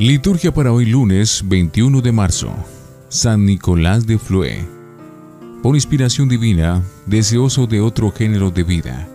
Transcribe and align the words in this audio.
Liturgia 0.00 0.50
para 0.50 0.72
hoy 0.72 0.86
lunes 0.86 1.42
21 1.44 2.00
de 2.00 2.10
marzo. 2.10 2.50
San 3.10 3.44
Nicolás 3.44 4.06
de 4.06 4.18
Flue. 4.18 4.66
Por 5.62 5.74
inspiración 5.74 6.26
divina, 6.26 6.82
deseoso 7.04 7.66
de 7.66 7.82
otro 7.82 8.10
género 8.10 8.50
de 8.50 8.62
vida, 8.62 9.06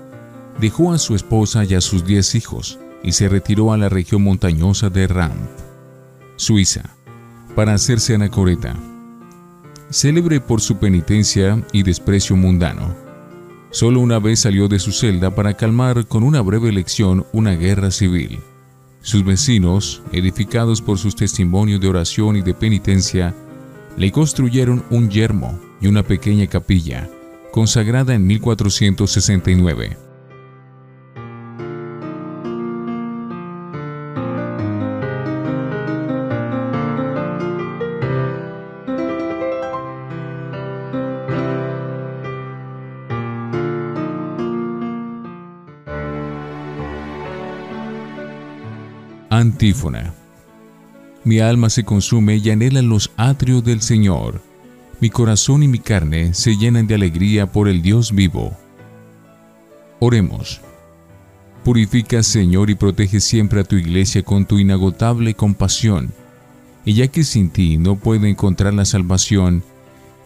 dejó 0.61 0.93
a 0.93 0.99
su 0.99 1.15
esposa 1.15 1.65
y 1.65 1.73
a 1.73 1.81
sus 1.81 2.05
diez 2.05 2.35
hijos 2.35 2.77
y 3.01 3.13
se 3.13 3.27
retiró 3.27 3.73
a 3.73 3.77
la 3.77 3.89
región 3.89 4.21
montañosa 4.21 4.91
de 4.91 5.07
Ramp, 5.07 5.49
Suiza, 6.35 6.83
para 7.55 7.73
hacerse 7.73 8.13
anacoreta. 8.13 8.75
Célebre 9.89 10.39
por 10.39 10.61
su 10.61 10.77
penitencia 10.77 11.65
y 11.73 11.81
desprecio 11.81 12.35
mundano. 12.35 12.93
Solo 13.71 14.01
una 14.01 14.19
vez 14.19 14.41
salió 14.41 14.67
de 14.67 14.77
su 14.77 14.91
celda 14.91 15.33
para 15.33 15.55
calmar 15.55 16.05
con 16.05 16.21
una 16.21 16.41
breve 16.41 16.71
lección 16.71 17.25
una 17.33 17.55
guerra 17.55 17.89
civil. 17.89 18.39
Sus 19.05 19.23
vecinos, 19.23 20.01
edificados 20.11 20.81
por 20.81 20.97
sus 20.97 21.15
testimonios 21.15 21.79
de 21.79 21.87
oración 21.87 22.37
y 22.37 22.41
de 22.41 22.55
penitencia, 22.55 23.35
le 23.97 24.11
construyeron 24.11 24.83
un 24.89 25.11
yermo 25.11 25.59
y 25.79 25.85
una 25.85 26.01
pequeña 26.01 26.47
capilla, 26.47 27.07
consagrada 27.51 28.15
en 28.15 28.25
1469. 28.25 30.04
Antífona. 49.37 50.13
Mi 51.25 51.39
alma 51.39 51.69
se 51.69 51.83
consume 51.83 52.37
y 52.37 52.49
anhela 52.51 52.81
los 52.81 53.11
atrios 53.17 53.65
del 53.65 53.81
Señor. 53.81 54.41
Mi 55.01 55.09
corazón 55.09 55.61
y 55.61 55.67
mi 55.67 55.77
carne 55.77 56.33
se 56.33 56.55
llenan 56.55 56.87
de 56.87 56.95
alegría 56.95 57.51
por 57.51 57.67
el 57.67 57.81
Dios 57.81 58.15
vivo. 58.15 58.55
Oremos. 59.99 60.61
Purifica, 61.65 62.23
Señor, 62.23 62.69
y 62.69 62.75
protege 62.75 63.19
siempre 63.19 63.59
a 63.59 63.65
tu 63.65 63.75
iglesia 63.75 64.23
con 64.23 64.45
tu 64.45 64.57
inagotable 64.57 65.33
compasión. 65.33 66.13
Y 66.85 66.93
ya 66.93 67.09
que 67.09 67.25
sin 67.25 67.49
ti 67.49 67.77
no 67.77 67.97
puede 67.97 68.29
encontrar 68.29 68.73
la 68.73 68.85
salvación, 68.85 69.65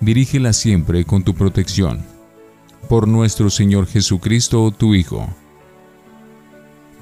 dirígela 0.01 0.53
siempre 0.53 1.03
con 1.03 1.23
tu 1.23 1.33
protección. 1.33 2.05
Por 2.87 3.07
nuestro 3.07 3.49
Señor 3.49 3.87
Jesucristo, 3.87 4.69
tu 4.69 4.93
Hijo. 4.93 5.27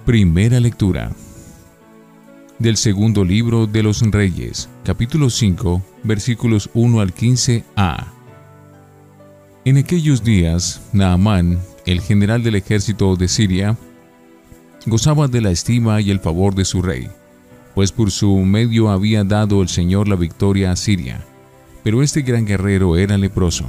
Primera 0.06 0.62
lectura 0.62 1.12
del 2.60 2.78
segundo 2.78 3.24
libro 3.24 3.68
de 3.68 3.84
los 3.84 4.02
Reyes, 4.02 4.68
capítulo 4.84 5.30
5, 5.30 5.82
versículos 6.04 6.70
1 6.74 7.02
al 7.02 7.14
15a. 7.14 8.08
En 9.64 9.78
aquellos 9.78 10.24
días, 10.24 10.82
Naamán, 10.92 11.60
el 11.86 12.02
general 12.02 12.42
del 12.42 12.56
ejército 12.56 13.16
de 13.16 13.28
Siria, 13.28 13.78
gozaba 14.88 15.28
de 15.28 15.42
la 15.42 15.52
estima 15.52 16.02
y 16.02 16.10
el 16.10 16.20
favor 16.20 16.56
de 16.56 16.66
su 16.66 16.82
rey, 16.82 17.10
pues 17.76 17.92
por 17.92 18.10
su 18.10 18.36
medio 18.38 18.90
había 18.90 19.24
dado 19.24 19.62
el 19.62 19.68
Señor 19.68 20.08
la 20.08 20.16
victoria 20.16 20.72
a 20.72 20.76
Siria, 20.76 21.24
pero 21.84 22.02
este 22.02 22.22
gran 22.22 22.46
guerrero 22.46 22.98
era 22.98 23.18
leproso. 23.18 23.66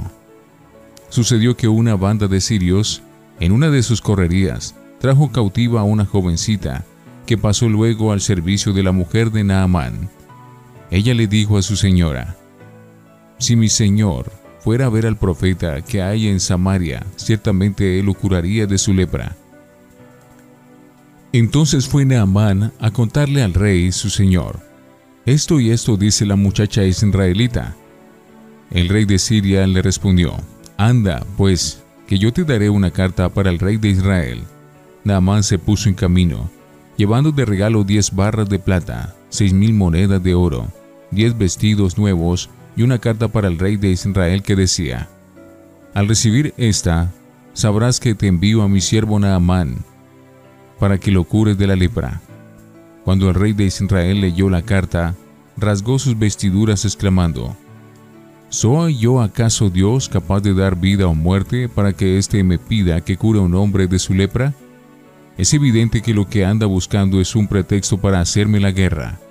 Sucedió 1.09 1.55
que 1.55 1.67
una 1.67 1.95
banda 1.95 2.27
de 2.27 2.41
sirios, 2.41 3.03
en 3.39 3.51
una 3.51 3.69
de 3.69 3.83
sus 3.83 4.01
correrías, 4.01 4.75
trajo 4.99 5.31
cautiva 5.31 5.81
a 5.81 5.85
una 5.85 6.05
jovencita, 6.05 6.85
que 7.29 7.37
pasó 7.37 7.69
luego 7.69 8.11
al 8.11 8.21
servicio 8.21 8.73
de 8.73 8.81
la 8.81 8.91
mujer 8.91 9.29
de 9.29 9.43
Naamán. 9.43 10.09
Ella 10.89 11.13
le 11.13 11.27
dijo 11.27 11.59
a 11.59 11.61
su 11.61 11.75
señora, 11.75 12.35
Si 13.37 13.55
mi 13.55 13.69
señor 13.69 14.31
fuera 14.61 14.87
a 14.87 14.89
ver 14.89 15.05
al 15.05 15.15
profeta 15.15 15.79
que 15.83 16.01
hay 16.01 16.27
en 16.27 16.39
Samaria, 16.39 17.05
ciertamente 17.17 17.99
él 17.99 18.07
lo 18.07 18.15
curaría 18.15 18.65
de 18.65 18.79
su 18.79 18.95
lepra. 18.95 19.35
Entonces 21.31 21.87
fue 21.87 22.03
Naamán 22.03 22.73
a 22.79 22.89
contarle 22.89 23.43
al 23.43 23.53
rey 23.53 23.91
su 23.91 24.09
señor. 24.09 24.59
Esto 25.27 25.59
y 25.59 25.69
esto 25.69 25.97
dice 25.97 26.25
la 26.25 26.35
muchacha 26.35 26.83
israelita. 26.83 27.75
El 28.71 28.89
rey 28.89 29.05
de 29.05 29.19
Siria 29.19 29.67
le 29.67 29.83
respondió, 29.83 30.35
Anda, 30.77 31.23
pues, 31.37 31.83
que 32.07 32.17
yo 32.17 32.33
te 32.33 32.43
daré 32.43 32.71
una 32.71 32.89
carta 32.89 33.29
para 33.29 33.51
el 33.51 33.59
rey 33.59 33.77
de 33.77 33.89
Israel. 33.89 34.41
Naamán 35.03 35.43
se 35.43 35.59
puso 35.59 35.89
en 35.89 35.93
camino 35.93 36.49
llevando 36.99 37.31
de 37.31 37.45
regalo 37.45 37.85
diez 37.85 38.13
barras 38.13 38.49
de 38.49 38.59
plata, 38.59 39.15
seis 39.29 39.53
mil 39.53 39.73
monedas 39.73 40.21
de 40.21 40.33
oro, 40.33 40.67
diez 41.11 41.37
vestidos 41.37 41.97
nuevos 41.97 42.49
y 42.75 42.83
una 42.83 42.99
carta 42.99 43.29
para 43.29 43.47
el 43.47 43.57
rey 43.57 43.77
de 43.77 43.89
Israel 43.89 44.43
que 44.43 44.57
decía, 44.57 45.07
Al 45.93 46.09
recibir 46.09 46.53
esta, 46.57 47.09
sabrás 47.53 48.01
que 48.01 48.15
te 48.15 48.27
envío 48.27 48.63
a 48.63 48.67
mi 48.67 48.81
siervo 48.81 49.17
Naamán, 49.17 49.77
para 50.77 50.97
que 50.97 51.09
lo 51.09 51.23
cures 51.23 51.57
de 51.57 51.67
la 51.67 51.77
lepra. 51.77 52.19
Cuando 53.05 53.29
el 53.29 53.35
rey 53.35 53.53
de 53.53 53.63
Israel 53.63 54.19
leyó 54.19 54.49
la 54.49 54.63
carta, 54.63 55.15
rasgó 55.55 55.99
sus 55.99 56.19
vestiduras 56.19 56.83
exclamando, 56.83 57.55
¿Soy 58.49 58.97
yo 58.97 59.21
acaso 59.21 59.69
Dios 59.69 60.09
capaz 60.09 60.41
de 60.41 60.53
dar 60.53 60.75
vida 60.75 61.07
o 61.07 61.15
muerte 61.15 61.69
para 61.69 61.93
que 61.93 62.17
éste 62.17 62.43
me 62.43 62.59
pida 62.59 62.99
que 62.99 63.15
cure 63.15 63.39
a 63.39 63.43
un 63.43 63.55
hombre 63.55 63.87
de 63.87 63.99
su 63.99 64.13
lepra? 64.13 64.53
Es 65.39 65.53
evidente 65.53 66.01
que 66.01 66.13
lo 66.13 66.27
que 66.27 66.43
anda 66.43 66.65
buscando 66.65 67.21
es 67.21 67.33
un 67.33 67.47
pretexto 67.47 67.97
para 67.97 68.19
hacerme 68.19 68.59
la 68.59 68.71
guerra. 68.71 69.21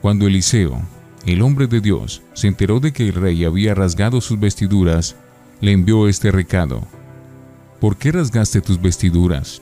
Cuando 0.00 0.28
Eliseo, 0.28 0.80
el 1.26 1.42
hombre 1.42 1.66
de 1.66 1.80
Dios, 1.80 2.22
se 2.32 2.46
enteró 2.46 2.78
de 2.78 2.92
que 2.92 3.08
el 3.08 3.12
rey 3.12 3.44
había 3.44 3.74
rasgado 3.74 4.20
sus 4.20 4.38
vestiduras, 4.38 5.16
le 5.60 5.72
envió 5.72 6.06
este 6.06 6.30
recado. 6.30 6.80
¿Por 7.80 7.96
qué 7.96 8.12
rasgaste 8.12 8.60
tus 8.60 8.80
vestiduras? 8.80 9.60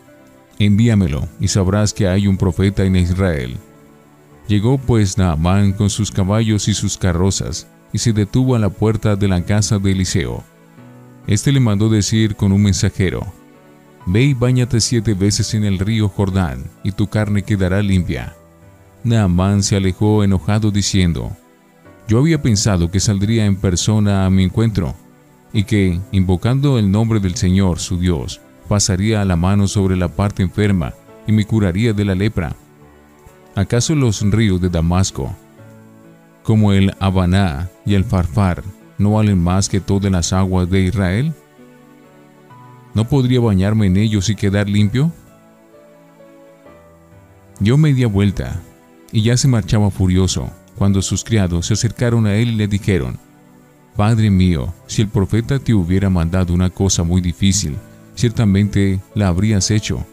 Envíamelo 0.58 1.26
y 1.40 1.48
sabrás 1.48 1.94
que 1.94 2.08
hay 2.08 2.26
un 2.26 2.36
profeta 2.36 2.84
en 2.84 2.96
Israel. 2.96 3.56
Llegó 4.46 4.76
pues 4.76 5.16
Naamán 5.16 5.72
con 5.72 5.88
sus 5.88 6.10
caballos 6.10 6.68
y 6.68 6.74
sus 6.74 6.98
carrozas 6.98 7.66
y 7.90 7.96
se 8.00 8.12
detuvo 8.12 8.54
a 8.54 8.58
la 8.58 8.68
puerta 8.68 9.16
de 9.16 9.28
la 9.28 9.42
casa 9.42 9.78
de 9.78 9.92
Eliseo. 9.92 10.44
Este 11.26 11.52
le 11.52 11.60
mandó 11.60 11.88
decir 11.88 12.36
con 12.36 12.52
un 12.52 12.64
mensajero, 12.64 13.32
Ve 14.06 14.22
y 14.22 14.34
báñate 14.34 14.80
siete 14.80 15.14
veces 15.14 15.54
en 15.54 15.64
el 15.64 15.78
río 15.78 16.08
Jordán, 16.08 16.64
y 16.82 16.92
tu 16.92 17.08
carne 17.08 17.42
quedará 17.42 17.82
limpia. 17.82 18.34
Naamán 19.02 19.62
se 19.62 19.76
alejó 19.76 20.24
enojado 20.24 20.70
diciendo, 20.70 21.36
Yo 22.08 22.18
había 22.18 22.40
pensado 22.42 22.90
que 22.90 23.00
saldría 23.00 23.46
en 23.46 23.56
persona 23.56 24.26
a 24.26 24.30
mi 24.30 24.44
encuentro, 24.44 24.94
y 25.52 25.64
que, 25.64 26.00
invocando 26.12 26.78
el 26.78 26.90
nombre 26.90 27.20
del 27.20 27.36
Señor, 27.36 27.78
su 27.78 27.98
Dios, 27.98 28.40
pasaría 28.68 29.24
la 29.24 29.36
mano 29.36 29.68
sobre 29.68 29.96
la 29.96 30.08
parte 30.08 30.42
enferma 30.42 30.94
y 31.26 31.32
me 31.32 31.46
curaría 31.46 31.92
de 31.92 32.04
la 32.04 32.14
lepra. 32.14 32.54
¿Acaso 33.54 33.94
los 33.94 34.20
ríos 34.22 34.60
de 34.60 34.68
Damasco, 34.68 35.34
como 36.42 36.72
el 36.72 36.94
Habaná 36.98 37.70
y 37.86 37.94
el 37.94 38.04
Farfar, 38.04 38.62
no 38.98 39.12
valen 39.12 39.40
más 39.40 39.68
que 39.68 39.80
todas 39.80 40.10
las 40.10 40.32
aguas 40.32 40.68
de 40.68 40.82
Israel? 40.82 41.32
¿No 42.94 43.08
podría 43.08 43.40
bañarme 43.40 43.86
en 43.86 43.96
ellos 43.96 44.28
y 44.30 44.36
quedar 44.36 44.68
limpio? 44.68 45.12
Dio 47.58 47.76
media 47.76 48.06
vuelta 48.06 48.60
y 49.10 49.22
ya 49.22 49.36
se 49.36 49.48
marchaba 49.48 49.90
furioso 49.90 50.50
cuando 50.76 51.02
sus 51.02 51.24
criados 51.24 51.66
se 51.66 51.74
acercaron 51.74 52.26
a 52.26 52.34
él 52.34 52.50
y 52.50 52.54
le 52.56 52.68
dijeron, 52.68 53.18
Padre 53.96 54.30
mío, 54.30 54.72
si 54.86 55.02
el 55.02 55.08
profeta 55.08 55.58
te 55.58 55.74
hubiera 55.74 56.10
mandado 56.10 56.52
una 56.52 56.70
cosa 56.70 57.02
muy 57.04 57.20
difícil, 57.20 57.76
ciertamente 58.14 59.00
la 59.14 59.28
habrías 59.28 59.70
hecho. 59.70 60.04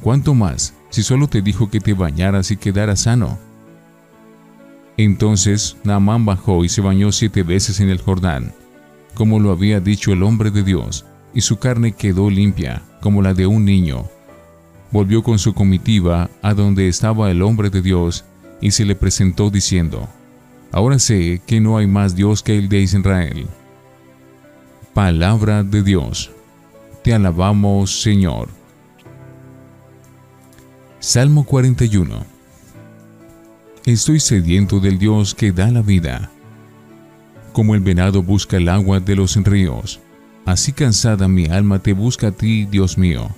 ¿Cuánto 0.00 0.34
más 0.34 0.74
si 0.90 1.02
solo 1.02 1.28
te 1.28 1.42
dijo 1.42 1.70
que 1.70 1.80
te 1.80 1.94
bañaras 1.94 2.50
y 2.50 2.56
quedaras 2.56 3.02
sano? 3.02 3.38
Entonces 4.96 5.76
Naamán 5.82 6.24
bajó 6.24 6.64
y 6.64 6.68
se 6.68 6.80
bañó 6.80 7.10
siete 7.10 7.42
veces 7.42 7.80
en 7.80 7.88
el 7.88 8.00
Jordán, 8.00 8.52
como 9.14 9.40
lo 9.40 9.50
había 9.50 9.80
dicho 9.80 10.12
el 10.12 10.22
hombre 10.22 10.52
de 10.52 10.62
Dios, 10.62 11.04
y 11.34 11.40
su 11.40 11.58
carne 11.58 11.92
quedó 11.92 12.30
limpia 12.30 12.82
como 13.00 13.20
la 13.20 13.34
de 13.34 13.46
un 13.46 13.64
niño. 13.64 14.04
Volvió 14.90 15.22
con 15.22 15.38
su 15.38 15.52
comitiva 15.52 16.30
a 16.40 16.54
donde 16.54 16.88
estaba 16.88 17.30
el 17.30 17.42
hombre 17.42 17.68
de 17.68 17.82
Dios 17.82 18.24
y 18.60 18.70
se 18.70 18.84
le 18.84 18.94
presentó 18.94 19.50
diciendo, 19.50 20.08
Ahora 20.72 20.98
sé 20.98 21.40
que 21.46 21.60
no 21.60 21.76
hay 21.76 21.86
más 21.86 22.16
Dios 22.16 22.42
que 22.42 22.58
el 22.58 22.68
de 22.68 22.80
Israel. 22.80 23.46
Palabra 24.92 25.62
de 25.62 25.82
Dios. 25.82 26.30
Te 27.02 27.12
alabamos, 27.12 28.02
Señor. 28.02 28.48
Salmo 30.98 31.44
41. 31.44 32.24
Estoy 33.84 34.18
sediento 34.18 34.80
del 34.80 34.98
Dios 34.98 35.34
que 35.34 35.52
da 35.52 35.70
la 35.70 35.82
vida. 35.82 36.30
Como 37.52 37.74
el 37.74 37.80
venado 37.80 38.22
busca 38.22 38.56
el 38.56 38.68
agua 38.68 38.98
de 38.98 39.14
los 39.14 39.36
ríos, 39.36 40.00
Así 40.44 40.72
cansada 40.72 41.26
mi 41.28 41.46
alma 41.46 41.78
te 41.78 41.92
busca 41.92 42.28
a 42.28 42.32
ti, 42.32 42.66
Dios 42.66 42.98
mío. 42.98 43.28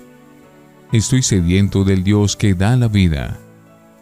Estoy 0.92 1.22
sediento 1.22 1.84
del 1.84 2.02
Dios 2.04 2.36
que 2.36 2.54
da 2.54 2.76
la 2.76 2.88
vida. 2.88 3.38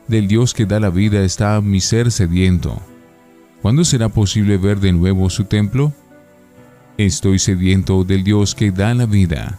del 0.07 0.29
Dios 0.29 0.53
que 0.53 0.67
da 0.67 0.81
la 0.81 0.91
vida 0.91 1.23
está 1.25 1.61
mi 1.61 1.81
ser 1.81 2.11
sediento. 2.11 2.81
¿Cuándo 3.63 3.85
será 3.85 4.11
posible 4.11 4.59
ver 4.59 4.79
de 4.81 4.93
nuevo 4.93 5.31
su 5.31 5.45
templo? 5.45 5.95
Estoy 6.99 7.39
sediento 7.39 8.05
del 8.05 8.23
Dios 8.23 8.55
que 8.55 8.71
da 8.71 8.93
la 8.93 9.07
vida. 9.07 9.59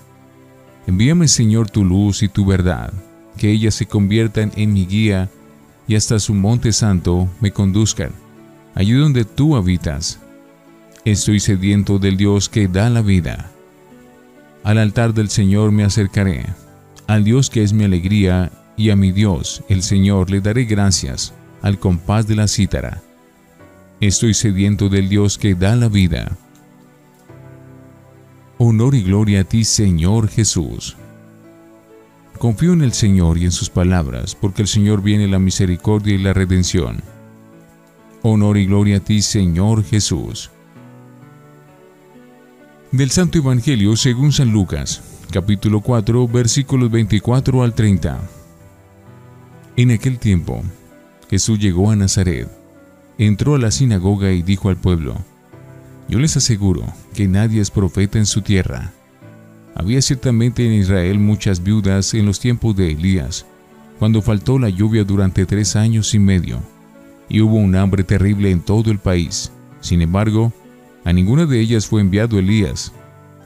Envíame, 0.87 1.27
Señor, 1.27 1.69
tu 1.69 1.83
luz 1.83 2.21
y 2.21 2.29
tu 2.29 2.45
verdad, 2.45 2.93
que 3.37 3.49
ellas 3.49 3.73
se 3.73 3.87
conviertan 3.87 4.51
en 4.55 4.73
mi 4.73 4.85
guía 4.85 5.29
y 5.87 5.95
hasta 5.95 6.19
su 6.19 6.35
monte 6.35 6.71
santo 6.71 7.27
me 7.41 7.51
conduzcan, 7.51 8.11
allí 8.75 8.93
donde 8.93 9.25
tú 9.25 9.55
habitas. 9.55 10.19
Estoy 11.05 11.39
sediento 11.39 11.99
del 11.99 12.17
Dios 12.17 12.49
que 12.49 12.67
da 12.67 12.89
la 12.89 13.03
vida. 13.03 13.51
Al 14.63 14.79
altar 14.79 15.13
del 15.13 15.29
Señor 15.29 15.71
me 15.71 15.83
acercaré, 15.83 16.47
al 17.05 17.23
Dios 17.23 17.51
que 17.51 17.61
es 17.61 17.73
mi 17.73 17.83
alegría, 17.83 18.51
y 18.75 18.89
a 18.89 18.95
mi 18.95 19.11
Dios, 19.11 19.63
el 19.69 19.83
Señor, 19.83 20.31
le 20.31 20.41
daré 20.41 20.65
gracias, 20.65 21.31
al 21.61 21.77
compás 21.77 22.25
de 22.25 22.35
la 22.35 22.47
cítara. 22.47 23.03
Estoy 24.01 24.33
sediento 24.33 24.89
del 24.89 25.07
Dios 25.07 25.37
que 25.37 25.53
da 25.53 25.75
la 25.75 25.89
vida. 25.89 26.35
Honor 28.57 28.95
y 28.95 29.03
gloria 29.03 29.41
a 29.41 29.43
ti, 29.43 29.63
Señor 29.63 30.27
Jesús. 30.27 30.97
Confío 32.39 32.73
en 32.73 32.81
el 32.81 32.93
Señor 32.93 33.37
y 33.37 33.45
en 33.45 33.51
sus 33.51 33.69
palabras, 33.69 34.33
porque 34.33 34.63
el 34.63 34.67
Señor 34.67 35.03
viene 35.03 35.27
la 35.27 35.37
misericordia 35.37 36.15
y 36.15 36.17
la 36.17 36.33
redención. 36.33 37.03
Honor 38.23 38.57
y 38.57 38.65
gloria 38.65 38.97
a 38.97 39.01
ti, 39.01 39.21
Señor 39.21 39.83
Jesús. 39.83 40.49
Del 42.95 43.11
Santo 43.11 43.37
Evangelio 43.37 43.97
según 43.97 44.31
San 44.31 44.51
Lucas, 44.51 45.01
capítulo 45.29 45.81
4, 45.81 46.27
versículos 46.29 46.89
24 46.89 47.61
al 47.61 47.73
30. 47.73 48.19
En 49.75 49.91
aquel 49.91 50.17
tiempo, 50.17 50.63
Jesús 51.29 51.59
llegó 51.59 51.91
a 51.91 51.97
Nazaret, 51.97 52.47
entró 53.17 53.55
a 53.55 53.59
la 53.59 53.71
sinagoga 53.71 54.31
y 54.31 54.43
dijo 54.43 54.69
al 54.69 54.77
pueblo, 54.77 55.17
Yo 56.07 56.19
les 56.19 56.37
aseguro 56.37 56.85
que 57.13 57.27
nadie 57.27 57.59
es 57.59 57.69
profeta 57.69 58.17
en 58.17 58.25
su 58.25 58.41
tierra 58.41 58.93
había 59.75 60.01
ciertamente 60.01 60.65
en 60.65 60.71
Israel 60.71 61.19
muchas 61.19 61.61
viudas 61.61 62.13
en 62.13 62.25
los 62.25 62.39
tiempos 62.39 62.77
de 62.77 62.91
Elías, 62.91 63.45
cuando 63.99 64.21
faltó 64.21 64.57
la 64.57 64.69
lluvia 64.69 65.03
durante 65.03 65.45
tres 65.45 65.75
años 65.75 66.13
y 66.15 66.19
medio, 66.19 66.61
y 67.27 67.41
hubo 67.41 67.57
un 67.57 67.75
hambre 67.75 68.05
terrible 68.05 68.51
en 68.51 68.61
todo 68.61 68.89
el 68.89 68.99
país. 68.99 69.51
Sin 69.81 70.01
embargo, 70.01 70.53
a 71.05 71.13
ninguna 71.13 71.45
de 71.45 71.59
ellas 71.59 71.85
fue 71.87 72.01
enviado 72.01 72.39
Elías, 72.39 72.91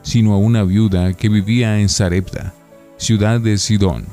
sino 0.01 0.33
a 0.33 0.37
una 0.37 0.63
viuda 0.63 1.13
que 1.13 1.27
vivía 1.27 1.79
en 1.79 1.89
Sarepta, 1.89 2.53
ciudad 2.97 3.41
de 3.41 3.57
Sidón. 3.57 4.05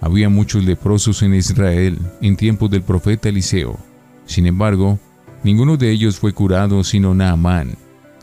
Había 0.00 0.28
muchos 0.28 0.64
leprosos 0.64 1.22
en 1.22 1.34
Israel 1.34 1.98
en 2.22 2.36
tiempos 2.36 2.70
del 2.70 2.82
profeta 2.82 3.28
Eliseo. 3.28 3.78
Sin 4.26 4.46
embargo, 4.46 4.98
ninguno 5.42 5.76
de 5.76 5.90
ellos 5.90 6.18
fue 6.18 6.32
curado 6.32 6.84
sino 6.84 7.14
Naamán, 7.14 7.76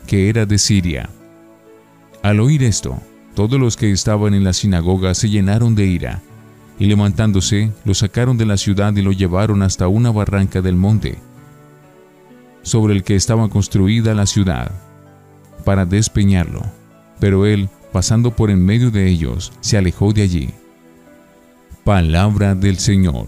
que 0.06 0.30
era 0.30 0.46
de 0.46 0.58
Siria. 0.58 1.10
Al 2.22 2.40
oír 2.40 2.62
esto, 2.62 2.98
todos 3.34 3.60
los 3.60 3.76
que 3.76 3.92
estaban 3.92 4.32
en 4.32 4.42
la 4.42 4.54
sinagoga 4.54 5.14
se 5.14 5.28
llenaron 5.28 5.74
de 5.74 5.86
ira, 5.86 6.22
y 6.78 6.86
levantándose, 6.86 7.72
lo 7.84 7.92
sacaron 7.92 8.38
de 8.38 8.46
la 8.46 8.56
ciudad 8.56 8.96
y 8.96 9.02
lo 9.02 9.12
llevaron 9.12 9.62
hasta 9.62 9.86
una 9.86 10.10
barranca 10.10 10.62
del 10.62 10.76
monte, 10.76 11.18
sobre 12.62 12.94
el 12.94 13.02
que 13.02 13.16
estaba 13.16 13.48
construida 13.48 14.14
la 14.14 14.26
ciudad, 14.26 14.72
para 15.64 15.84
despeñarlo. 15.84 16.62
Pero 17.20 17.46
él, 17.46 17.68
pasando 17.92 18.34
por 18.34 18.50
en 18.50 18.64
medio 18.64 18.90
de 18.90 19.08
ellos, 19.08 19.52
se 19.60 19.76
alejó 19.76 20.12
de 20.12 20.22
allí. 20.22 20.50
Palabra 21.84 22.54
del 22.54 22.78
Señor. 22.78 23.26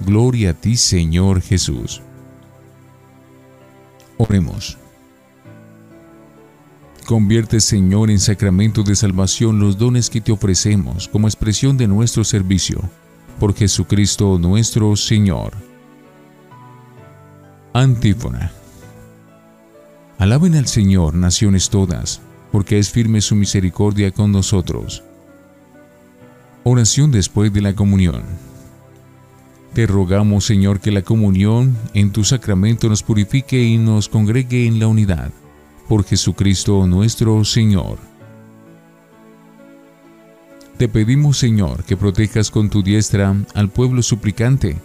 Gloria 0.00 0.50
a 0.50 0.54
ti, 0.54 0.76
Señor 0.76 1.40
Jesús. 1.40 2.02
Oremos. 4.18 4.78
Convierte, 7.06 7.60
Señor, 7.60 8.10
en 8.10 8.18
sacramento 8.18 8.82
de 8.82 8.96
salvación 8.96 9.60
los 9.60 9.78
dones 9.78 10.10
que 10.10 10.20
te 10.20 10.32
ofrecemos 10.32 11.08
como 11.08 11.28
expresión 11.28 11.76
de 11.76 11.86
nuestro 11.86 12.24
servicio. 12.24 12.80
Por 13.38 13.54
Jesucristo 13.54 14.38
nuestro 14.38 14.96
Señor. 14.96 15.65
Antífona. 17.78 18.52
Alaben 20.16 20.54
al 20.54 20.66
Señor, 20.66 21.12
naciones 21.12 21.68
todas, 21.68 22.22
porque 22.50 22.78
es 22.78 22.90
firme 22.90 23.20
su 23.20 23.34
misericordia 23.34 24.12
con 24.12 24.32
nosotros. 24.32 25.02
Oración 26.64 27.10
después 27.10 27.52
de 27.52 27.60
la 27.60 27.74
comunión. 27.74 28.22
Te 29.74 29.86
rogamos, 29.86 30.46
Señor, 30.46 30.80
que 30.80 30.90
la 30.90 31.02
comunión 31.02 31.76
en 31.92 32.12
tu 32.12 32.24
sacramento 32.24 32.88
nos 32.88 33.02
purifique 33.02 33.62
y 33.62 33.76
nos 33.76 34.08
congregue 34.08 34.66
en 34.66 34.78
la 34.78 34.86
unidad 34.86 35.30
por 35.86 36.02
Jesucristo 36.02 36.86
nuestro 36.86 37.44
Señor. 37.44 37.98
Te 40.78 40.88
pedimos, 40.88 41.36
Señor, 41.36 41.84
que 41.84 41.98
protejas 41.98 42.50
con 42.50 42.70
tu 42.70 42.82
diestra 42.82 43.36
al 43.52 43.68
pueblo 43.68 44.02
suplicante, 44.02 44.80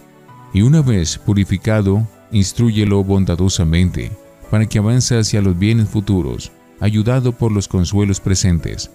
y 0.52 0.60
una 0.60 0.82
vez 0.82 1.16
purificado, 1.16 2.06
instruyelo 2.32 3.04
bondadosamente, 3.04 4.10
para 4.50 4.66
que 4.66 4.78
avance 4.78 5.18
hacia 5.18 5.40
los 5.40 5.58
bienes 5.58 5.88
futuros, 5.88 6.50
ayudado 6.80 7.32
por 7.32 7.52
los 7.52 7.68
consuelos 7.68 8.20
presentes. 8.20 8.90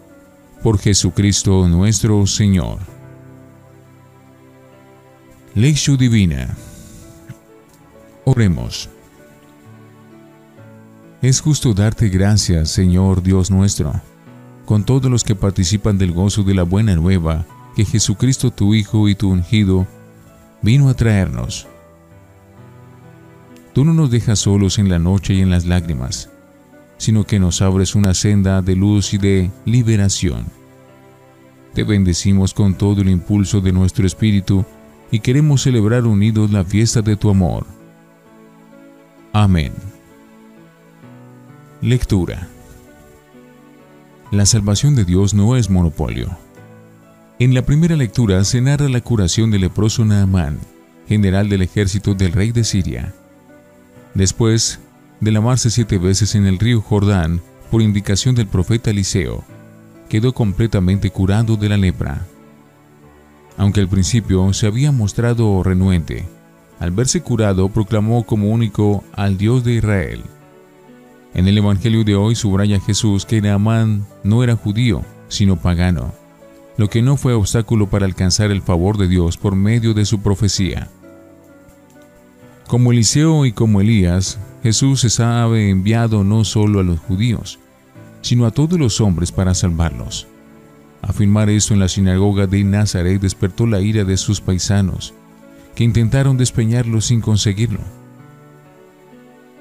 Por 0.61 0.79
Jesucristo 0.79 1.67
nuestro 1.67 2.25
Señor. 2.27 2.79
Lección 5.55 5.97
Divina. 5.97 6.55
Oremos. 8.25 8.89
Es 11.21 11.41
justo 11.41 11.73
darte 11.73 12.09
gracias, 12.09 12.69
Señor 12.69 13.23
Dios 13.23 13.49
nuestro, 13.49 13.93
con 14.65 14.83
todos 14.83 15.09
los 15.09 15.23
que 15.23 15.33
participan 15.33 15.97
del 15.97 16.11
gozo 16.11 16.43
de 16.43 16.53
la 16.53 16.63
buena 16.63 16.95
nueva 16.95 17.45
que 17.75 17.85
Jesucristo 17.85 18.51
tu 18.51 18.73
Hijo 18.73 19.07
y 19.09 19.15
tu 19.15 19.29
ungido 19.29 19.87
vino 20.61 20.89
a 20.89 20.93
traernos. 20.93 21.67
Tú 23.77 23.85
no 23.85 23.93
nos 23.93 24.09
dejas 24.09 24.39
solos 24.39 24.79
en 24.79 24.89
la 24.89 24.97
noche 24.97 25.35
y 25.35 25.41
en 25.41 25.51
las 25.51 25.67
lágrimas, 25.67 26.31
sino 26.97 27.25
que 27.25 27.37
nos 27.37 27.61
abres 27.61 27.93
una 27.93 28.15
senda 28.15 28.63
de 28.63 28.75
luz 28.75 29.13
y 29.13 29.19
de 29.19 29.51
liberación. 29.65 30.47
Te 31.75 31.83
bendecimos 31.83 32.55
con 32.55 32.73
todo 32.73 33.01
el 33.01 33.09
impulso 33.09 33.61
de 33.61 33.71
nuestro 33.71 34.07
espíritu 34.07 34.65
y 35.11 35.19
queremos 35.19 35.61
celebrar 35.61 36.07
unidos 36.07 36.49
la 36.49 36.63
fiesta 36.63 37.03
de 37.03 37.17
tu 37.17 37.29
amor. 37.29 37.67
Amén. 39.31 39.73
Lectura. 41.79 42.47
La 44.31 44.47
salvación 44.47 44.95
de 44.95 45.05
Dios 45.05 45.35
no 45.35 45.55
es 45.55 45.69
monopolio. 45.69 46.35
En 47.37 47.53
la 47.53 47.61
primera 47.61 47.95
lectura 47.95 48.43
se 48.43 48.59
narra 48.59 48.89
la 48.89 49.01
curación 49.01 49.51
del 49.51 49.61
leproso 49.61 50.03
Naamán, 50.03 50.57
general 51.07 51.47
del 51.47 51.61
ejército 51.61 52.15
del 52.15 52.31
rey 52.31 52.51
de 52.51 52.63
Siria. 52.63 53.13
Después 54.13 54.79
de 55.19 55.31
lavarse 55.31 55.69
siete 55.69 55.97
veces 55.97 56.35
en 56.35 56.45
el 56.45 56.59
río 56.59 56.81
Jordán 56.81 57.41
por 57.71 57.81
indicación 57.81 58.35
del 58.35 58.47
profeta 58.47 58.91
Eliseo, 58.91 59.43
quedó 60.09 60.33
completamente 60.33 61.09
curado 61.09 61.57
de 61.57 61.69
la 61.69 61.77
lepra. 61.77 62.25
Aunque 63.57 63.81
al 63.81 63.89
principio 63.89 64.53
se 64.53 64.67
había 64.67 64.91
mostrado 64.91 65.63
renuente, 65.63 66.27
al 66.79 66.91
verse 66.91 67.21
curado 67.21 67.69
proclamó 67.69 68.23
como 68.23 68.49
único 68.51 69.03
al 69.13 69.37
Dios 69.37 69.63
de 69.63 69.73
Israel. 69.73 70.23
En 71.33 71.47
el 71.47 71.57
Evangelio 71.57 72.03
de 72.03 72.15
hoy 72.15 72.35
subraya 72.35 72.79
Jesús 72.79 73.25
que 73.25 73.41
Naamán 73.41 74.05
no 74.23 74.43
era 74.43 74.55
judío, 74.55 75.03
sino 75.27 75.55
pagano, 75.55 76.13
lo 76.77 76.89
que 76.89 77.01
no 77.01 77.17
fue 77.17 77.33
obstáculo 77.33 77.89
para 77.89 78.05
alcanzar 78.05 78.51
el 78.51 78.61
favor 78.61 78.97
de 78.97 79.07
Dios 79.07 79.37
por 79.37 79.55
medio 79.55 79.93
de 79.93 80.05
su 80.05 80.21
profecía. 80.21 80.89
Como 82.67 82.91
Eliseo 82.91 83.45
y 83.45 83.51
como 83.51 83.81
Elías, 83.81 84.39
Jesús 84.61 85.01
se 85.01 85.09
sabe 85.09 85.69
enviado 85.69 86.23
no 86.23 86.43
solo 86.43 86.79
a 86.79 86.83
los 86.83 86.99
judíos, 86.99 87.59
sino 88.21 88.45
a 88.45 88.51
todos 88.51 88.79
los 88.79 88.99
hombres 89.01 89.31
para 89.31 89.53
salvarlos. 89.53 90.27
Afirmar 91.01 91.49
esto 91.49 91.73
en 91.73 91.79
la 91.79 91.87
sinagoga 91.87 92.47
de 92.47 92.63
Nazaret 92.63 93.21
despertó 93.21 93.65
la 93.65 93.79
ira 93.79 94.03
de 94.03 94.17
sus 94.17 94.41
paisanos, 94.41 95.13
que 95.75 95.83
intentaron 95.83 96.37
despeñarlo 96.37 97.01
sin 97.01 97.21
conseguirlo 97.21 97.79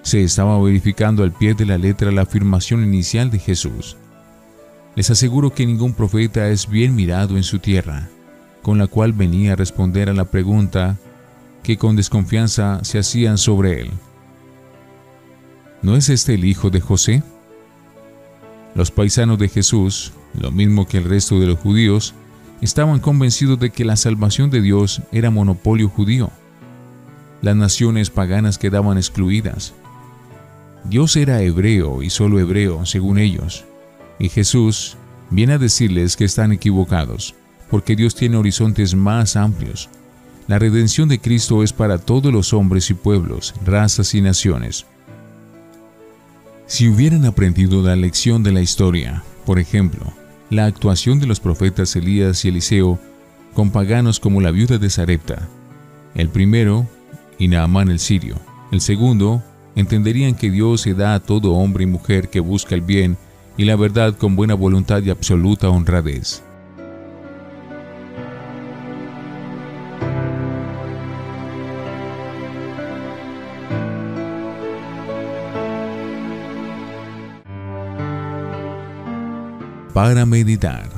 se 0.06 0.22
estaba 0.22 0.56
verificando 0.62 1.24
al 1.24 1.32
pie 1.32 1.54
de 1.54 1.66
la 1.66 1.78
letra 1.78 2.12
la 2.12 2.22
afirmación 2.22 2.84
inicial 2.84 3.28
de 3.28 3.40
Jesús. 3.40 3.96
Les 4.94 5.10
aseguro 5.10 5.52
que 5.52 5.66
ningún 5.66 5.94
profeta 5.94 6.48
es 6.48 6.68
bien 6.68 6.94
mirado 6.94 7.36
en 7.36 7.42
su 7.42 7.58
tierra, 7.58 8.08
con 8.62 8.78
la 8.78 8.86
cual 8.86 9.12
venía 9.12 9.54
a 9.54 9.56
responder 9.56 10.08
a 10.08 10.12
la 10.12 10.26
pregunta 10.26 10.96
que 11.66 11.76
con 11.76 11.96
desconfianza 11.96 12.78
se 12.84 13.00
hacían 13.00 13.38
sobre 13.38 13.80
él. 13.80 13.90
¿No 15.82 15.96
es 15.96 16.10
este 16.10 16.34
el 16.34 16.44
hijo 16.44 16.70
de 16.70 16.80
José? 16.80 17.24
Los 18.76 18.92
paisanos 18.92 19.36
de 19.40 19.48
Jesús, 19.48 20.12
lo 20.40 20.52
mismo 20.52 20.86
que 20.86 20.98
el 20.98 21.04
resto 21.04 21.40
de 21.40 21.48
los 21.48 21.58
judíos, 21.58 22.14
estaban 22.60 23.00
convencidos 23.00 23.58
de 23.58 23.70
que 23.70 23.84
la 23.84 23.96
salvación 23.96 24.48
de 24.48 24.60
Dios 24.60 25.02
era 25.10 25.30
monopolio 25.30 25.88
judío. 25.88 26.30
Las 27.42 27.56
naciones 27.56 28.10
paganas 28.10 28.58
quedaban 28.58 28.96
excluidas. 28.96 29.74
Dios 30.84 31.16
era 31.16 31.42
hebreo 31.42 32.00
y 32.00 32.10
solo 32.10 32.38
hebreo, 32.38 32.86
según 32.86 33.18
ellos. 33.18 33.64
Y 34.20 34.28
Jesús 34.28 34.96
viene 35.30 35.54
a 35.54 35.58
decirles 35.58 36.14
que 36.14 36.26
están 36.26 36.52
equivocados, 36.52 37.34
porque 37.68 37.96
Dios 37.96 38.14
tiene 38.14 38.36
horizontes 38.36 38.94
más 38.94 39.34
amplios. 39.34 39.90
La 40.48 40.60
redención 40.60 41.08
de 41.08 41.18
Cristo 41.18 41.64
es 41.64 41.72
para 41.72 41.98
todos 41.98 42.32
los 42.32 42.52
hombres 42.52 42.90
y 42.90 42.94
pueblos, 42.94 43.52
razas 43.64 44.14
y 44.14 44.20
naciones. 44.20 44.86
Si 46.66 46.88
hubieran 46.88 47.24
aprendido 47.24 47.82
la 47.82 47.96
lección 47.96 48.44
de 48.44 48.52
la 48.52 48.60
historia, 48.60 49.24
por 49.44 49.58
ejemplo, 49.58 50.12
la 50.50 50.66
actuación 50.66 51.18
de 51.18 51.26
los 51.26 51.40
profetas 51.40 51.96
Elías 51.96 52.44
y 52.44 52.48
Eliseo 52.48 53.00
con 53.54 53.70
paganos 53.70 54.20
como 54.20 54.40
la 54.40 54.52
viuda 54.52 54.78
de 54.78 54.88
Sarepta, 54.88 55.48
el 56.14 56.28
primero, 56.28 56.86
y 57.38 57.48
Naamán 57.48 57.90
el 57.90 57.98
sirio, 57.98 58.36
el 58.70 58.80
segundo, 58.80 59.42
entenderían 59.74 60.34
que 60.34 60.50
Dios 60.50 60.82
se 60.82 60.94
da 60.94 61.14
a 61.14 61.20
todo 61.20 61.54
hombre 61.54 61.84
y 61.84 61.86
mujer 61.86 62.28
que 62.28 62.40
busca 62.40 62.74
el 62.74 62.82
bien 62.82 63.16
y 63.56 63.64
la 63.64 63.74
verdad 63.74 64.16
con 64.16 64.36
buena 64.36 64.54
voluntad 64.54 65.02
y 65.02 65.10
absoluta 65.10 65.68
honradez. 65.70 66.42
Para 79.96 80.26
meditar. 80.26 80.90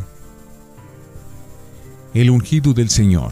El 2.14 2.30
ungido 2.30 2.74
del 2.74 2.90
Señor. 2.90 3.30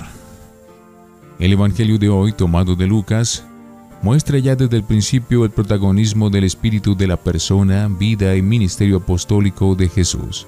El 1.40 1.54
Evangelio 1.54 1.98
de 1.98 2.08
hoy, 2.08 2.32
tomado 2.32 2.76
de 2.76 2.86
Lucas, 2.86 3.44
muestra 4.00 4.38
ya 4.38 4.54
desde 4.54 4.76
el 4.76 4.84
principio 4.84 5.44
el 5.44 5.50
protagonismo 5.50 6.30
del 6.30 6.44
espíritu 6.44 6.94
de 6.94 7.08
la 7.08 7.16
persona, 7.16 7.88
vida 7.88 8.36
y 8.36 8.42
ministerio 8.42 8.98
apostólico 8.98 9.74
de 9.74 9.88
Jesús. 9.88 10.46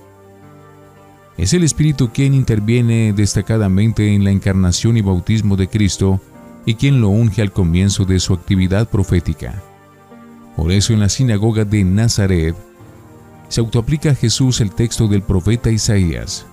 Es 1.36 1.52
el 1.52 1.64
espíritu 1.64 2.10
quien 2.10 2.32
interviene 2.32 3.12
destacadamente 3.12 4.14
en 4.14 4.22
la 4.22 4.30
encarnación 4.30 4.98
y 4.98 5.00
bautismo 5.00 5.56
de 5.56 5.66
Cristo 5.66 6.20
y 6.64 6.76
quien 6.76 7.00
lo 7.00 7.08
unge 7.08 7.42
al 7.42 7.50
comienzo 7.50 8.04
de 8.04 8.20
su 8.20 8.34
actividad 8.34 8.88
profética. 8.88 9.60
Por 10.54 10.70
eso 10.70 10.92
en 10.92 11.00
la 11.00 11.08
sinagoga 11.08 11.64
de 11.64 11.82
Nazaret 11.82 12.54
se 13.48 13.60
autoaplica 13.60 14.10
a 14.10 14.14
Jesús 14.14 14.60
el 14.60 14.70
texto 14.70 15.08
del 15.08 15.22
profeta 15.22 15.70
Isaías. 15.70 16.46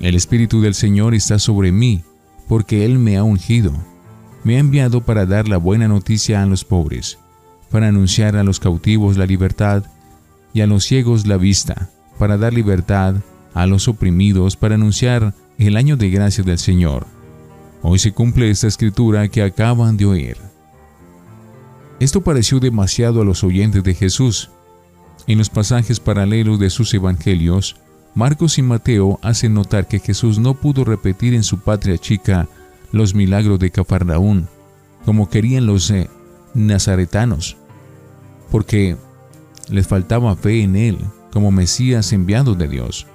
El 0.00 0.14
Espíritu 0.14 0.60
del 0.60 0.74
Señor 0.74 1.14
está 1.14 1.38
sobre 1.38 1.72
mí, 1.72 2.02
porque 2.46 2.84
Él 2.84 2.98
me 2.98 3.16
ha 3.16 3.24
ungido 3.24 3.72
me 4.44 4.56
ha 4.56 4.60
enviado 4.60 5.02
para 5.02 5.26
dar 5.26 5.48
la 5.48 5.56
buena 5.56 5.88
noticia 5.88 6.42
a 6.42 6.46
los 6.46 6.64
pobres, 6.64 7.18
para 7.70 7.88
anunciar 7.88 8.36
a 8.36 8.44
los 8.44 8.60
cautivos 8.60 9.16
la 9.16 9.26
libertad 9.26 9.84
y 10.54 10.60
a 10.60 10.66
los 10.66 10.84
ciegos 10.84 11.26
la 11.26 11.36
vista, 11.36 11.90
para 12.18 12.38
dar 12.38 12.54
libertad 12.54 13.16
a 13.54 13.66
los 13.66 13.88
oprimidos, 13.88 14.56
para 14.56 14.76
anunciar 14.76 15.34
el 15.58 15.76
año 15.76 15.96
de 15.96 16.10
gracia 16.10 16.44
del 16.44 16.58
Señor. 16.58 17.06
Hoy 17.82 17.98
se 17.98 18.12
cumple 18.12 18.50
esta 18.50 18.66
escritura 18.66 19.28
que 19.28 19.42
acaban 19.42 19.96
de 19.96 20.06
oír. 20.06 20.36
Esto 22.00 22.22
pareció 22.22 22.60
demasiado 22.60 23.20
a 23.20 23.24
los 23.24 23.42
oyentes 23.42 23.82
de 23.82 23.94
Jesús. 23.94 24.50
En 25.28 25.36
los 25.36 25.50
pasajes 25.50 26.00
paralelos 26.00 26.58
de 26.58 26.70
sus 26.70 26.92
evangelios, 26.94 27.76
Marcos 28.14 28.56
y 28.56 28.62
Mateo 28.62 29.20
hacen 29.22 29.52
notar 29.52 29.86
que 29.86 30.00
Jesús 30.00 30.38
no 30.38 30.54
pudo 30.54 30.84
repetir 30.84 31.34
en 31.34 31.44
su 31.44 31.60
patria 31.60 31.98
chica 31.98 32.48
los 32.92 33.14
milagros 33.14 33.58
de 33.58 33.70
Cafarnaún, 33.70 34.48
como 35.04 35.28
querían 35.28 35.66
los 35.66 35.90
eh, 35.90 36.08
nazaretanos, 36.54 37.58
porque 38.50 38.96
les 39.68 39.86
faltaba 39.86 40.34
fe 40.34 40.62
en 40.62 40.76
él 40.76 40.98
como 41.30 41.50
Mesías 41.50 42.14
enviado 42.14 42.54
de 42.54 42.66
Dios. 42.66 43.06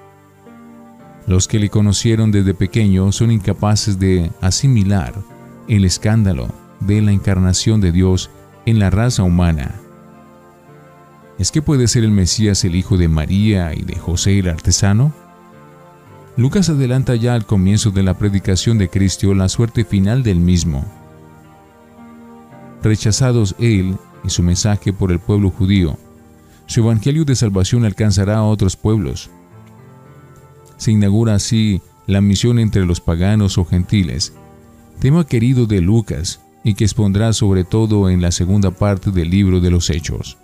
Los 1.25 1.47
que 1.47 1.57
le 1.57 1.69
conocieron 1.69 2.31
desde 2.31 2.53
pequeño 2.53 3.11
son 3.11 3.31
incapaces 3.31 3.97
de 3.97 4.29
asimilar 4.39 5.15
el 5.67 5.83
escándalo 5.83 6.47
de 6.79 7.01
la 7.01 7.11
encarnación 7.11 7.81
de 7.81 7.91
Dios 7.91 8.29
en 8.67 8.77
la 8.77 8.91
raza 8.91 9.23
humana. 9.23 9.82
¿Es 11.43 11.51
que 11.51 11.61
puede 11.61 11.89
ser 11.89 12.05
el 12.05 12.11
Mesías 12.11 12.63
el 12.63 12.73
hijo 12.73 12.95
de 12.95 13.09
María 13.09 13.73
y 13.73 13.81
de 13.81 13.97
José 13.97 14.39
el 14.39 14.47
artesano? 14.47 15.13
Lucas 16.37 16.69
adelanta 16.69 17.15
ya 17.17 17.33
al 17.33 17.45
comienzo 17.45 17.91
de 17.91 18.01
la 18.01 18.17
predicación 18.17 18.77
de 18.77 18.87
Cristo 18.87 19.33
la 19.33 19.49
suerte 19.49 19.83
final 19.83 20.23
del 20.23 20.39
mismo. 20.39 20.85
Rechazados 22.81 23.57
él 23.59 23.97
y 24.23 24.29
su 24.29 24.41
mensaje 24.41 24.93
por 24.93 25.11
el 25.11 25.19
pueblo 25.19 25.49
judío, 25.49 25.97
su 26.65 26.79
evangelio 26.79 27.25
de 27.25 27.35
salvación 27.35 27.83
alcanzará 27.83 28.37
a 28.37 28.43
otros 28.43 28.77
pueblos. 28.77 29.29
Se 30.77 30.93
inaugura 30.93 31.35
así 31.35 31.81
la 32.07 32.21
misión 32.21 32.57
entre 32.57 32.85
los 32.85 33.01
paganos 33.01 33.57
o 33.57 33.65
gentiles, 33.65 34.31
tema 35.01 35.27
querido 35.27 35.65
de 35.65 35.81
Lucas 35.81 36.39
y 36.63 36.75
que 36.75 36.85
expondrá 36.85 37.33
sobre 37.33 37.65
todo 37.65 38.09
en 38.09 38.21
la 38.21 38.31
segunda 38.31 38.71
parte 38.71 39.11
del 39.11 39.29
libro 39.29 39.59
de 39.59 39.71
los 39.71 39.89
Hechos. 39.89 40.37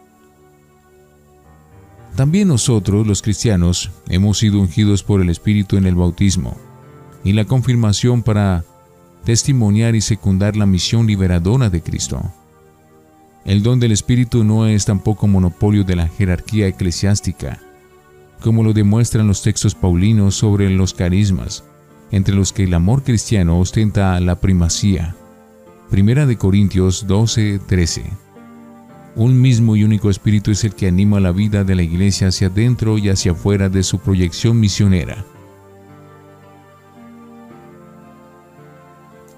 También 2.15 2.47
nosotros, 2.47 3.07
los 3.07 3.21
cristianos, 3.21 3.91
hemos 4.09 4.39
sido 4.39 4.59
ungidos 4.59 5.03
por 5.03 5.21
el 5.21 5.29
Espíritu 5.29 5.77
en 5.77 5.85
el 5.85 5.95
bautismo 5.95 6.57
y 7.23 7.33
la 7.33 7.45
confirmación 7.45 8.23
para 8.23 8.63
testimoniar 9.23 9.95
y 9.95 10.01
secundar 10.01 10.55
la 10.55 10.65
misión 10.65 11.07
liberadora 11.07 11.69
de 11.69 11.81
Cristo. 11.81 12.21
El 13.45 13.63
don 13.63 13.79
del 13.79 13.91
Espíritu 13.91 14.43
no 14.43 14.67
es 14.67 14.85
tampoco 14.85 15.27
monopolio 15.27 15.83
de 15.83 15.95
la 15.95 16.07
jerarquía 16.07 16.67
eclesiástica, 16.67 17.61
como 18.41 18.63
lo 18.63 18.73
demuestran 18.73 19.27
los 19.27 19.41
textos 19.41 19.75
paulinos 19.75 20.35
sobre 20.35 20.69
los 20.69 20.93
carismas, 20.93 21.63
entre 22.11 22.35
los 22.35 22.53
que 22.53 22.63
el 22.63 22.73
amor 22.73 23.03
cristiano 23.03 23.59
ostenta 23.59 24.19
la 24.19 24.39
primacía. 24.39 25.15
Primera 25.89 26.25
de 26.25 26.37
Corintios 26.37 27.07
12, 27.07 27.59
13. 27.67 28.03
Un 29.19 29.41
mismo 29.41 29.75
y 29.75 29.83
único 29.83 30.09
espíritu 30.09 30.51
es 30.51 30.63
el 30.63 30.73
que 30.75 30.87
anima 30.87 31.19
la 31.19 31.33
vida 31.33 31.65
de 31.65 31.75
la 31.75 31.83
iglesia 31.83 32.29
hacia 32.29 32.47
adentro 32.47 32.97
y 32.97 33.09
hacia 33.09 33.33
afuera 33.33 33.67
de 33.67 33.83
su 33.83 33.99
proyección 33.99 34.57
misionera. 34.57 35.25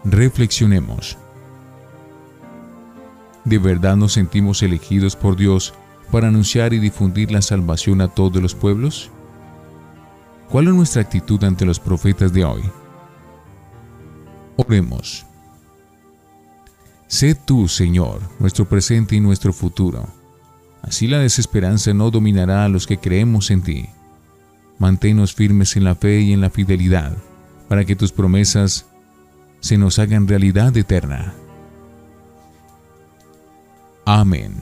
Reflexionemos. 0.03 1.17
¿De 3.43 3.57
verdad 3.57 3.95
nos 3.95 4.13
sentimos 4.13 4.61
elegidos 4.61 5.15
por 5.15 5.35
Dios 5.35 5.73
para 6.11 6.27
anunciar 6.27 6.73
y 6.73 6.77
difundir 6.77 7.31
la 7.31 7.41
salvación 7.41 8.01
a 8.01 8.07
todos 8.07 8.39
los 8.39 8.53
pueblos? 8.53 9.09
¿Cuál 10.51 10.67
es 10.67 10.75
nuestra 10.75 11.01
actitud 11.01 11.43
ante 11.43 11.65
los 11.65 11.79
profetas 11.79 12.31
de 12.31 12.45
hoy? 12.45 12.61
Oremos. 14.57 15.25
Sé 17.11 17.35
tú, 17.35 17.67
Señor, 17.67 18.21
nuestro 18.39 18.69
presente 18.69 19.17
y 19.17 19.19
nuestro 19.19 19.51
futuro. 19.51 20.07
Así 20.81 21.07
la 21.07 21.19
desesperanza 21.19 21.93
no 21.93 22.09
dominará 22.09 22.63
a 22.63 22.69
los 22.69 22.87
que 22.87 22.99
creemos 22.99 23.51
en 23.51 23.63
ti. 23.63 23.89
Manténnos 24.79 25.33
firmes 25.33 25.75
en 25.75 25.83
la 25.83 25.93
fe 25.93 26.21
y 26.21 26.31
en 26.31 26.39
la 26.39 26.49
fidelidad, 26.49 27.17
para 27.67 27.83
que 27.83 27.97
tus 27.97 28.13
promesas 28.13 28.85
se 29.59 29.77
nos 29.77 29.99
hagan 29.99 30.25
realidad 30.25 30.75
eterna. 30.77 31.33
Amén. 34.05 34.53